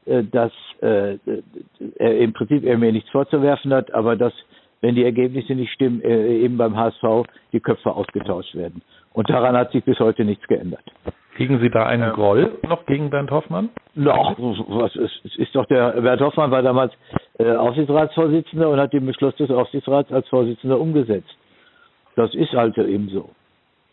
äh, 0.06 0.24
dass 0.24 0.52
äh, 0.80 1.18
er 1.96 2.18
im 2.18 2.32
Prinzip 2.32 2.64
er 2.64 2.78
mir 2.78 2.92
nichts 2.92 3.10
vorzuwerfen 3.10 3.74
hat, 3.74 3.92
aber 3.92 4.16
dass 4.16 4.32
wenn 4.80 4.94
die 4.94 5.04
Ergebnisse 5.04 5.54
nicht 5.54 5.72
stimmen, 5.72 6.00
äh, 6.02 6.38
eben 6.38 6.56
beim 6.56 6.76
HSV 6.76 7.26
die 7.52 7.60
Köpfe 7.60 7.92
ausgetauscht 7.92 8.54
werden. 8.54 8.82
Und 9.12 9.28
daran 9.28 9.56
hat 9.56 9.72
sich 9.72 9.84
bis 9.84 9.98
heute 9.98 10.24
nichts 10.24 10.46
geändert. 10.46 10.84
Kriegen 11.38 11.60
Sie 11.60 11.70
da 11.70 11.86
einen 11.86 12.02
ja. 12.02 12.10
Groll 12.10 12.58
noch 12.66 12.84
gegen 12.86 13.10
Bernd 13.10 13.30
Hoffmann? 13.30 13.68
Noch, 13.94 14.36
was 14.38 14.96
ist, 14.96 15.24
ist 15.36 15.54
doch 15.54 15.66
der 15.66 15.92
Bernd 15.92 16.20
Hoffmann 16.20 16.50
war 16.50 16.62
damals 16.62 16.92
äh, 17.38 17.52
Aufsichtsratsvorsitzender 17.52 18.68
und 18.68 18.80
hat 18.80 18.92
den 18.92 19.06
Beschluss 19.06 19.36
des 19.36 19.48
Aufsichtsrats 19.48 20.10
als 20.10 20.26
Vorsitzender 20.26 20.80
umgesetzt. 20.80 21.32
Das 22.16 22.34
ist 22.34 22.52
halt 22.54 22.76
eben 22.78 23.08
so. 23.10 23.30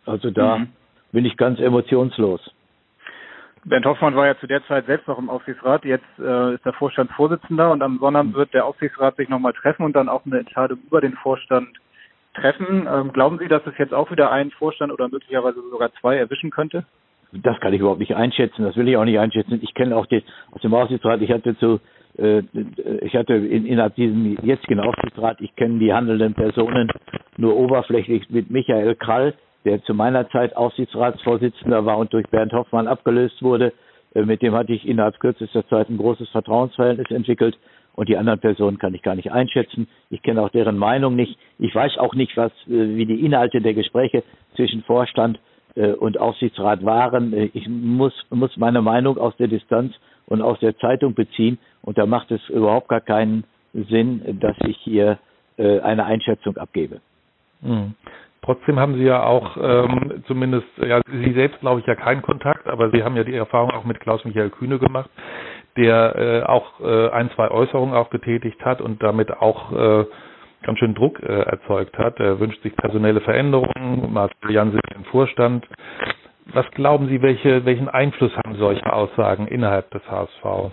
Also 0.07 0.31
da 0.31 0.57
mhm. 0.57 0.69
bin 1.11 1.23
ich 1.23 1.37
ganz 1.37 1.59
emotionslos. 1.59 2.41
Bernd 3.63 3.85
Hoffmann 3.85 4.15
war 4.15 4.25
ja 4.25 4.39
zu 4.39 4.47
der 4.47 4.65
Zeit 4.65 4.87
selbst 4.87 5.07
noch 5.07 5.19
im 5.19 5.29
Aufsichtsrat. 5.29 5.85
Jetzt 5.85 6.17
äh, 6.17 6.55
ist 6.55 6.65
der 6.65 6.73
Vorstandsvorsitzender 6.73 7.69
und 7.69 7.83
am 7.83 7.99
Sonnabend 7.99 8.33
wird 8.33 8.55
der 8.55 8.65
Aufsichtsrat 8.65 9.17
sich 9.17 9.29
nochmal 9.29 9.53
treffen 9.53 9.83
und 9.85 9.95
dann 9.95 10.09
auch 10.09 10.25
eine 10.25 10.39
Entscheidung 10.39 10.79
über 10.87 10.99
den 10.99 11.13
Vorstand 11.13 11.67
treffen. 12.33 12.87
Ähm, 12.91 13.13
glauben 13.13 13.37
Sie, 13.37 13.47
dass 13.47 13.61
es 13.67 13.77
jetzt 13.77 13.93
auch 13.93 14.09
wieder 14.09 14.31
einen 14.31 14.49
Vorstand 14.49 14.91
oder 14.91 15.09
möglicherweise 15.09 15.61
sogar 15.69 15.93
zwei 16.01 16.17
erwischen 16.17 16.49
könnte? 16.49 16.85
Das 17.31 17.59
kann 17.59 17.73
ich 17.73 17.79
überhaupt 17.79 17.99
nicht 17.99 18.15
einschätzen. 18.15 18.63
Das 18.63 18.75
will 18.77 18.87
ich 18.87 18.97
auch 18.97 19.05
nicht 19.05 19.19
einschätzen. 19.19 19.59
Ich 19.61 19.73
kenne 19.73 19.95
auch 19.95 20.05
den 20.05 20.23
aus 20.51 20.61
dem 20.61 20.73
Aufsichtsrat. 20.73 21.21
Ich 21.21 21.31
hatte 21.31 21.57
zu 21.57 21.79
äh, 22.17 22.43
ich 23.01 23.15
hatte 23.15 23.33
in, 23.33 23.65
innerhalb 23.65 23.95
diesem 23.95 24.37
jetzigen 24.43 24.79
Aufsichtsrat, 24.79 25.41
ich 25.41 25.55
kenne 25.55 25.79
die 25.79 25.93
handelnden 25.93 26.33
Personen 26.33 26.89
nur 27.37 27.55
oberflächlich 27.55 28.29
mit 28.29 28.49
Michael 28.49 28.95
Krall, 28.95 29.33
der 29.65 29.83
zu 29.83 29.93
meiner 29.93 30.29
Zeit 30.29 30.55
Aufsichtsratsvorsitzender 30.55 31.85
war 31.85 31.97
und 31.97 32.13
durch 32.13 32.27
Bernd 32.27 32.53
Hoffmann 32.53 32.87
abgelöst 32.87 33.41
wurde. 33.41 33.73
Äh, 34.13 34.23
mit 34.23 34.41
dem 34.41 34.53
hatte 34.53 34.73
ich 34.73 34.87
innerhalb 34.87 35.19
kürzester 35.19 35.67
Zeit 35.67 35.89
ein 35.89 35.97
großes 35.97 36.29
Vertrauensverhältnis 36.29 37.11
entwickelt. 37.11 37.57
Und 37.95 38.09
die 38.09 38.17
anderen 38.17 38.39
Personen 38.39 38.77
kann 38.77 38.93
ich 38.93 39.01
gar 39.01 39.15
nicht 39.15 39.31
einschätzen. 39.31 39.87
Ich 40.09 40.21
kenne 40.21 40.41
auch 40.41 40.49
deren 40.49 40.77
Meinung 40.77 41.15
nicht. 41.15 41.39
Ich 41.59 41.73
weiß 41.73 41.97
auch 41.97 42.13
nicht, 42.13 42.35
was, 42.35 42.51
äh, 42.67 42.95
wie 42.95 43.05
die 43.05 43.25
Inhalte 43.25 43.61
der 43.61 43.73
Gespräche 43.73 44.23
zwischen 44.55 44.83
Vorstand 44.83 45.39
und 45.75 46.17
Aufsichtsrat 46.17 46.85
waren. 46.85 47.33
Ich 47.53 47.67
muss, 47.67 48.13
muss 48.29 48.55
meine 48.57 48.81
Meinung 48.81 49.17
aus 49.17 49.35
der 49.37 49.47
Distanz 49.47 49.93
und 50.25 50.41
aus 50.41 50.59
der 50.59 50.77
Zeitung 50.77 51.13
beziehen. 51.13 51.57
Und 51.81 51.97
da 51.97 52.05
macht 52.05 52.31
es 52.31 52.47
überhaupt 52.49 52.87
gar 52.87 53.01
keinen 53.01 53.43
Sinn, 53.73 54.39
dass 54.39 54.55
ich 54.65 54.77
hier 54.77 55.19
eine 55.57 56.05
Einschätzung 56.05 56.57
abgebe. 56.57 57.01
Mhm. 57.61 57.95
Trotzdem 58.45 58.79
haben 58.79 58.93
Sie 58.95 59.03
ja 59.03 59.23
auch 59.23 59.57
ähm, 59.59 60.23
zumindest, 60.27 60.67
ja, 60.77 61.01
Sie 61.11 61.33
selbst 61.33 61.59
glaube 61.61 61.79
ich 61.79 61.87
ja 61.87 61.95
keinen 61.95 62.21
Kontakt, 62.21 62.67
aber 62.67 62.91
Sie 62.91 63.03
haben 63.03 63.15
ja 63.15 63.23
die 63.23 63.33
Erfahrung 63.33 63.71
auch 63.71 63.85
mit 63.85 63.99
Klaus-Michael 63.99 64.51
Kühne 64.51 64.77
gemacht, 64.77 65.09
der 65.77 66.15
äh, 66.15 66.43
auch 66.43 66.79
äh, 66.79 67.09
ein, 67.09 67.31
zwei 67.31 67.49
Äußerungen 67.49 67.95
auch 67.95 68.11
getätigt 68.11 68.63
hat 68.63 68.81
und 68.81 69.01
damit 69.01 69.31
auch 69.35 69.71
äh, 69.71 70.05
ganz 70.65 70.79
schön 70.79 70.95
Druck 70.95 71.21
äh, 71.21 71.25
erzeugt 71.25 71.97
hat. 71.97 72.19
Er 72.19 72.39
wünscht 72.39 72.61
sich 72.63 72.75
personelle 72.75 73.21
Veränderungen, 73.21 74.11
Marcel 74.11 74.51
Jansen 74.51 74.79
im 74.95 75.03
Vorstand. 75.05 75.65
Was 76.53 76.69
glauben 76.71 77.07
Sie, 77.07 77.21
welche, 77.21 77.65
welchen 77.65 77.87
Einfluss 77.87 78.35
haben 78.37 78.55
solche 78.55 78.91
Aussagen 78.91 79.47
innerhalb 79.47 79.89
des 79.91 80.01
HSV? 80.09 80.71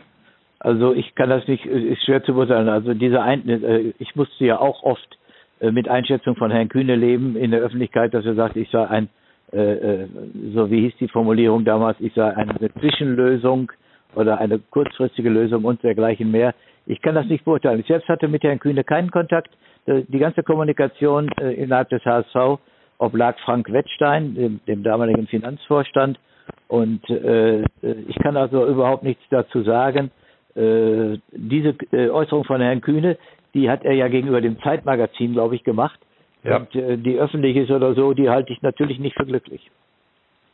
Also 0.58 0.92
ich 0.94 1.14
kann 1.14 1.28
das 1.28 1.46
nicht, 1.48 1.66
ist 1.66 2.04
schwer 2.04 2.22
zu 2.22 2.34
beurteilen. 2.34 2.68
Also 2.68 2.94
diese 2.94 3.20
Ein 3.22 3.48
äh, 3.48 3.92
ich 3.98 4.14
musste 4.16 4.44
ja 4.44 4.58
auch 4.58 4.82
oft 4.82 5.18
äh, 5.60 5.70
mit 5.70 5.88
Einschätzung 5.88 6.36
von 6.36 6.50
Herrn 6.50 6.68
Kühne 6.68 6.96
leben 6.96 7.36
in 7.36 7.50
der 7.50 7.60
Öffentlichkeit, 7.60 8.14
dass 8.14 8.24
er 8.24 8.34
sagt, 8.34 8.56
ich 8.56 8.70
sei 8.70 8.86
ein, 8.86 9.08
äh, 9.52 9.58
äh, 9.58 10.08
so 10.54 10.70
wie 10.70 10.80
hieß 10.82 10.96
die 11.00 11.08
Formulierung 11.08 11.64
damals, 11.64 11.98
ich 12.00 12.14
sei 12.14 12.34
eine 12.34 12.54
Zwischenlösung 12.80 13.72
oder 14.14 14.38
eine 14.38 14.58
kurzfristige 14.58 15.30
Lösung 15.30 15.64
und 15.64 15.82
dergleichen 15.82 16.30
mehr. 16.30 16.54
Ich 16.86 17.00
kann 17.00 17.14
das 17.14 17.26
nicht 17.26 17.44
beurteilen. 17.44 17.80
Ich 17.80 17.86
selbst 17.86 18.08
hatte 18.08 18.28
mit 18.28 18.42
Herrn 18.42 18.58
Kühne 18.58 18.84
keinen 18.84 19.10
Kontakt. 19.10 19.50
Äh, 19.86 20.02
die 20.08 20.18
ganze 20.18 20.42
Kommunikation 20.42 21.30
äh, 21.40 21.52
innerhalb 21.54 21.88
des 21.90 22.04
HSV 22.04 22.58
oblag 22.98 23.36
Frank 23.40 23.72
Wettstein, 23.72 24.60
dem, 24.66 24.82
damaligen 24.84 25.26
Finanzvorstand. 25.26 26.20
Und 26.68 27.08
äh, 27.10 27.62
ich 27.82 28.16
kann 28.22 28.36
also 28.36 28.64
überhaupt 28.66 29.02
nichts 29.02 29.22
dazu 29.30 29.62
sagen. 29.62 30.12
Diese 30.54 31.74
Äußerung 31.92 32.44
von 32.44 32.60
Herrn 32.60 32.82
Kühne 32.82 33.16
die 33.54 33.68
hat 33.68 33.84
er 33.84 33.92
ja 33.92 34.08
gegenüber 34.08 34.40
dem 34.40 34.60
Zeitmagazin, 34.60 35.32
glaube 35.32 35.54
ich, 35.56 35.64
gemacht. 35.64 35.98
Ja. 36.42 36.56
Und 36.56 36.74
die 36.74 37.18
öffentlich 37.18 37.56
ist 37.56 37.70
oder 37.70 37.94
so, 37.94 38.14
die 38.14 38.28
halte 38.28 38.52
ich 38.52 38.62
natürlich 38.62 38.98
nicht 38.98 39.16
für 39.16 39.26
glücklich. 39.26 39.70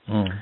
Hm. 0.07 0.33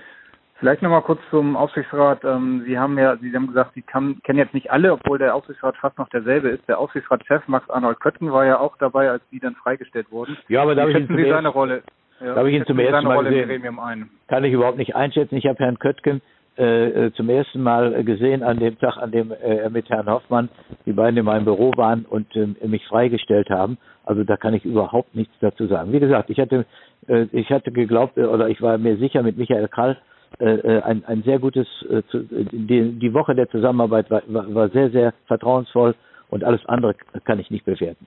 Vielleicht 0.59 0.81
nochmal 0.81 1.03
kurz 1.03 1.21
zum 1.31 1.55
Aufsichtsrat. 1.55 2.25
Ähm, 2.25 2.63
Sie 2.67 2.79
haben 2.79 2.99
ja, 2.99 3.17
Sie 3.17 3.35
haben 3.35 3.47
gesagt, 3.47 3.75
Sie 3.75 3.83
kann, 3.83 4.21
kennen 4.23 4.39
jetzt 4.39 4.55
nicht 4.55 4.71
alle, 4.71 4.93
obwohl 4.93 5.19
der 5.19 5.35
Aufsichtsrat 5.35 5.77
fast 5.77 5.99
noch 5.99 6.09
derselbe 6.09 6.49
ist. 6.49 6.67
Der 6.67 6.79
Aufsichtsratschef 6.79 7.47
Max 7.47 7.69
Arnold 7.69 8.01
Köttgen 8.01 8.33
war 8.33 8.47
ja 8.47 8.59
auch 8.59 8.77
dabei, 8.79 9.11
als 9.11 9.23
die 9.31 9.39
dann 9.39 9.55
freigestellt 9.55 10.11
wurden. 10.11 10.37
Ja, 10.49 10.63
aber 10.63 10.75
da 10.75 10.83
habe 10.83 10.93
ich 10.93 10.99
ihn 10.99 11.07
zum 11.09 11.17
Sie 11.17 11.29
seine 11.29 11.49
Rolle. 11.49 11.83
Ja, 12.21 12.33
da 12.33 12.37
habe 12.37 12.51
ich 12.51 12.57
ihn 12.57 12.65
zum 12.65 12.79
ersten 12.79 13.07
Mal 13.07 13.25
gesehen. 13.25 14.09
Kann 14.29 14.45
ich 14.45 14.53
überhaupt 14.53 14.79
nicht 14.79 14.97
einschätzen. 14.97 15.37
Ich 15.37 15.47
habe 15.47 15.59
Herrn 15.59 15.79
Köttgen 15.79 16.23
äh, 16.57 17.07
äh, 17.07 17.13
zum 17.13 17.29
ersten 17.29 17.63
Mal 17.63 18.03
gesehen 18.03 18.43
an 18.43 18.59
dem 18.59 18.79
Tag, 18.79 18.97
an 18.97 19.11
dem 19.11 19.33
äh, 19.33 19.57
er 19.57 19.69
mit 19.69 19.91
Herrn 19.91 20.07
Hoffmann, 20.07 20.49
die 20.87 20.93
beiden 20.93 21.19
in 21.19 21.27
meinem 21.27 21.45
Büro 21.45 21.73
waren 21.77 22.07
und 22.07 22.35
äh, 22.35 22.67
mich 22.67 22.87
freigestellt 22.87 23.51
haben. 23.51 23.77
Also 24.07 24.25
da 24.25 24.39
kann 24.39 24.55
ich 24.55 24.65
überhaupt 24.65 25.15
nichts 25.15 25.35
dazu 25.41 25.67
sagen. 25.67 25.93
Wie 25.93 26.01
gesagt, 26.01 26.31
ich 26.31 26.41
hatte, 26.41 26.65
äh, 27.09 27.27
ich 27.33 27.51
hatte 27.51 27.73
geglaubt 27.73 28.17
äh, 28.17 28.25
oder 28.25 28.49
ich 28.49 28.63
war 28.63 28.79
mir 28.79 28.97
sicher 28.97 29.23
mit 29.23 29.37
Michael 29.37 29.69
Krall 29.69 29.99
äh, 30.39 30.45
äh 30.45 30.83
ein, 30.83 31.05
ein 31.07 31.23
sehr 31.23 31.39
gutes, 31.39 31.67
äh, 31.91 32.03
zu, 32.09 32.21
die, 32.23 32.99
die 32.99 33.15
Woche 33.15 33.35
der 33.35 33.49
Zusammenarbeit 33.49 34.11
war, 34.11 34.23
war, 34.27 34.55
war 34.55 34.69
sehr, 34.71 34.91
sehr 34.91 35.13
vertrauensvoll 35.27 35.95
und 36.29 36.45
alles 36.45 36.65
andere 36.67 36.95
kann 37.25 37.39
ich 37.39 37.51
nicht 37.51 37.65
bewerten. 37.65 38.07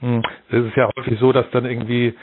Hm. 0.00 0.22
Es 0.50 0.64
ist 0.64 0.76
ja 0.76 0.90
häufig 0.96 1.18
so, 1.18 1.32
dass 1.32 1.50
dann 1.52 1.64
irgendwie, 1.64 2.14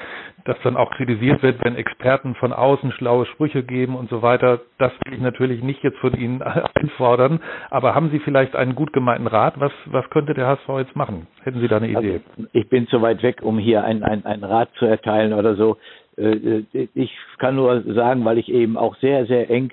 dass 0.45 0.55
dann 0.63 0.77
auch 0.77 0.91
kritisiert 0.91 1.41
wird, 1.41 1.63
wenn 1.63 1.75
Experten 1.75 2.35
von 2.35 2.53
außen 2.53 2.91
schlaue 2.91 3.25
Sprüche 3.25 3.63
geben 3.63 3.95
und 3.95 4.11
so 4.11 4.21
weiter. 4.21 4.61
Das 4.77 4.91
will 5.03 5.15
ich 5.15 5.21
natürlich 5.21 5.63
nicht 5.63 5.81
jetzt 5.81 5.97
von 5.97 6.13
Ihnen 6.13 6.41
einfordern. 6.75 7.39
Aber 7.71 7.95
haben 7.95 8.11
Sie 8.11 8.19
vielleicht 8.19 8.55
einen 8.55 8.75
gut 8.75 8.93
gemeinten 8.93 9.25
Rat? 9.25 9.59
Was, 9.59 9.71
was 9.85 10.07
könnte 10.11 10.35
der 10.35 10.47
HSV 10.47 10.69
jetzt 10.79 10.95
machen? 10.95 11.25
Hätten 11.41 11.61
Sie 11.61 11.67
da 11.67 11.77
eine 11.77 11.87
Idee? 11.87 12.21
Also, 12.35 12.47
ich 12.53 12.69
bin 12.69 12.87
zu 12.87 13.01
weit 13.01 13.23
weg, 13.23 13.41
um 13.41 13.57
hier 13.57 13.83
einen 13.83 14.03
ein 14.03 14.43
Rat 14.43 14.69
zu 14.77 14.85
erteilen 14.85 15.33
oder 15.33 15.55
so. 15.55 15.77
Äh, 16.17 16.63
äh, 16.73 16.87
ich 16.93 17.11
kann 17.37 17.55
nur 17.55 17.81
sagen, 17.93 18.23
weil 18.25 18.37
ich 18.37 18.49
eben 18.49 18.77
auch 18.77 18.95
sehr, 18.97 19.25
sehr 19.25 19.49
eng 19.49 19.71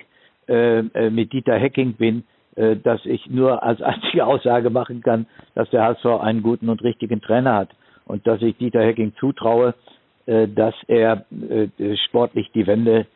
äh, 0.48 0.82
mit 1.10 1.32
Dieter 1.32 1.56
Hecking 1.56 1.94
bin, 1.94 2.24
dass 2.56 3.06
ich 3.06 3.30
nur 3.30 3.62
als 3.62 3.80
einzige 3.82 4.26
Aussage 4.26 4.70
machen 4.70 5.02
kann, 5.02 5.26
dass 5.54 5.70
der 5.70 5.84
HSV 5.84 6.04
einen 6.20 6.42
guten 6.42 6.68
und 6.68 6.82
richtigen 6.82 7.22
Trainer 7.22 7.54
hat 7.54 7.70
und 8.06 8.26
dass 8.26 8.42
ich 8.42 8.56
Dieter 8.56 8.82
Hecking 8.82 9.14
zutraue, 9.20 9.74
dass 10.26 10.74
er 10.88 11.24
sportlich 12.06 12.50
die 12.52 12.66
Wende 12.66 13.06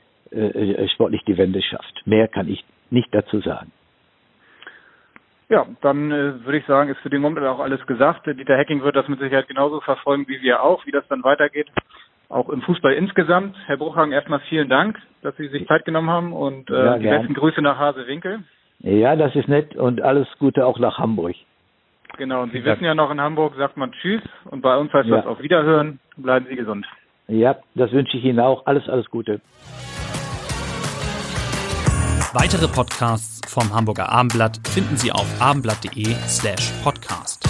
sportlich 0.95 1.23
die 1.25 1.37
Wende 1.37 1.63
schafft. 1.63 2.07
Mehr 2.07 2.29
kann 2.29 2.49
ich 2.49 2.65
nicht 2.91 3.13
dazu 3.13 3.41
sagen. 3.41 3.73
Ja, 5.49 5.67
dann 5.83 6.11
äh, 6.11 6.45
würde 6.45 6.59
ich 6.59 6.67
sagen, 6.67 6.91
ist 6.91 7.01
für 7.01 7.11
den 7.11 7.21
Moment 7.21 7.47
auch 7.47 7.61
alles 7.61 7.85
gesagt. 7.87 8.27
Dieter 8.27 8.57
Hecking 8.57 8.83
wird 8.83 8.97
das 8.97 9.09
mit 9.09 9.21
Sicherheit 9.21 9.49
genauso 9.49 9.81
verfolgen 9.81 10.27
wie 10.27 10.41
wir 10.41 10.63
auch, 10.63 10.87
wie 10.87 10.91
das 10.91 11.07
dann 11.09 11.23
weitergeht. 11.23 11.71
Auch 12.29 12.49
im 12.49 12.63
Fußball 12.63 12.95
insgesamt. 12.95 13.57
Herr 13.67 13.77
Bruchhagen, 13.77 14.13
erstmal 14.13 14.41
vielen 14.49 14.69
Dank, 14.69 14.99
dass 15.23 15.37
Sie 15.37 15.49
sich 15.49 15.67
Zeit 15.67 15.85
genommen 15.85 16.11
haben 16.11 16.33
und 16.33 16.71
äh, 16.71 16.85
ja, 16.85 16.99
die 16.99 17.07
besten 17.07 17.35
Grüße 17.35 17.61
nach 17.63 17.79
Hasewinkel. 17.79 18.41
Ja, 18.81 19.17
das 19.17 19.35
ist 19.35 19.49
nett 19.49 19.77
und 19.77 20.03
alles 20.03 20.27
Gute 20.39 20.67
auch 20.67 20.79
nach 20.79 20.99
Hamburg. 20.99 21.35
Genau, 22.17 22.43
und 22.43 22.53
Sie 22.53 22.59
ja. 22.59 22.65
wissen 22.65 22.85
ja 22.85 22.95
noch, 22.95 23.11
in 23.11 23.21
Hamburg 23.21 23.55
sagt 23.57 23.77
man 23.77 23.93
Tschüss 23.93 24.23
und 24.51 24.63
bei 24.63 24.77
uns 24.77 24.93
heißt 24.93 25.09
ja. 25.09 25.17
das 25.17 25.27
auf 25.27 25.41
Wiederhören. 25.43 26.01
Bleiben 26.17 26.47
Sie 26.49 26.57
gesund. 26.57 26.87
Ja, 27.29 27.57
das 27.75 27.93
wünsche 27.93 28.17
ich 28.17 28.25
Ihnen 28.25 28.41
auch. 28.41 28.67
Alles, 28.67 28.89
alles 28.89 29.09
Gute. 29.11 29.41
Weitere 32.35 32.67
Podcasts 32.67 33.41
vom 33.53 33.73
Hamburger 33.73 34.11
Abendblatt 34.11 34.59
finden 34.69 34.97
Sie 34.97 35.13
auf 35.13 35.41
abendblatt.de 35.41 36.15
slash 36.27 36.73
podcast. 36.83 37.44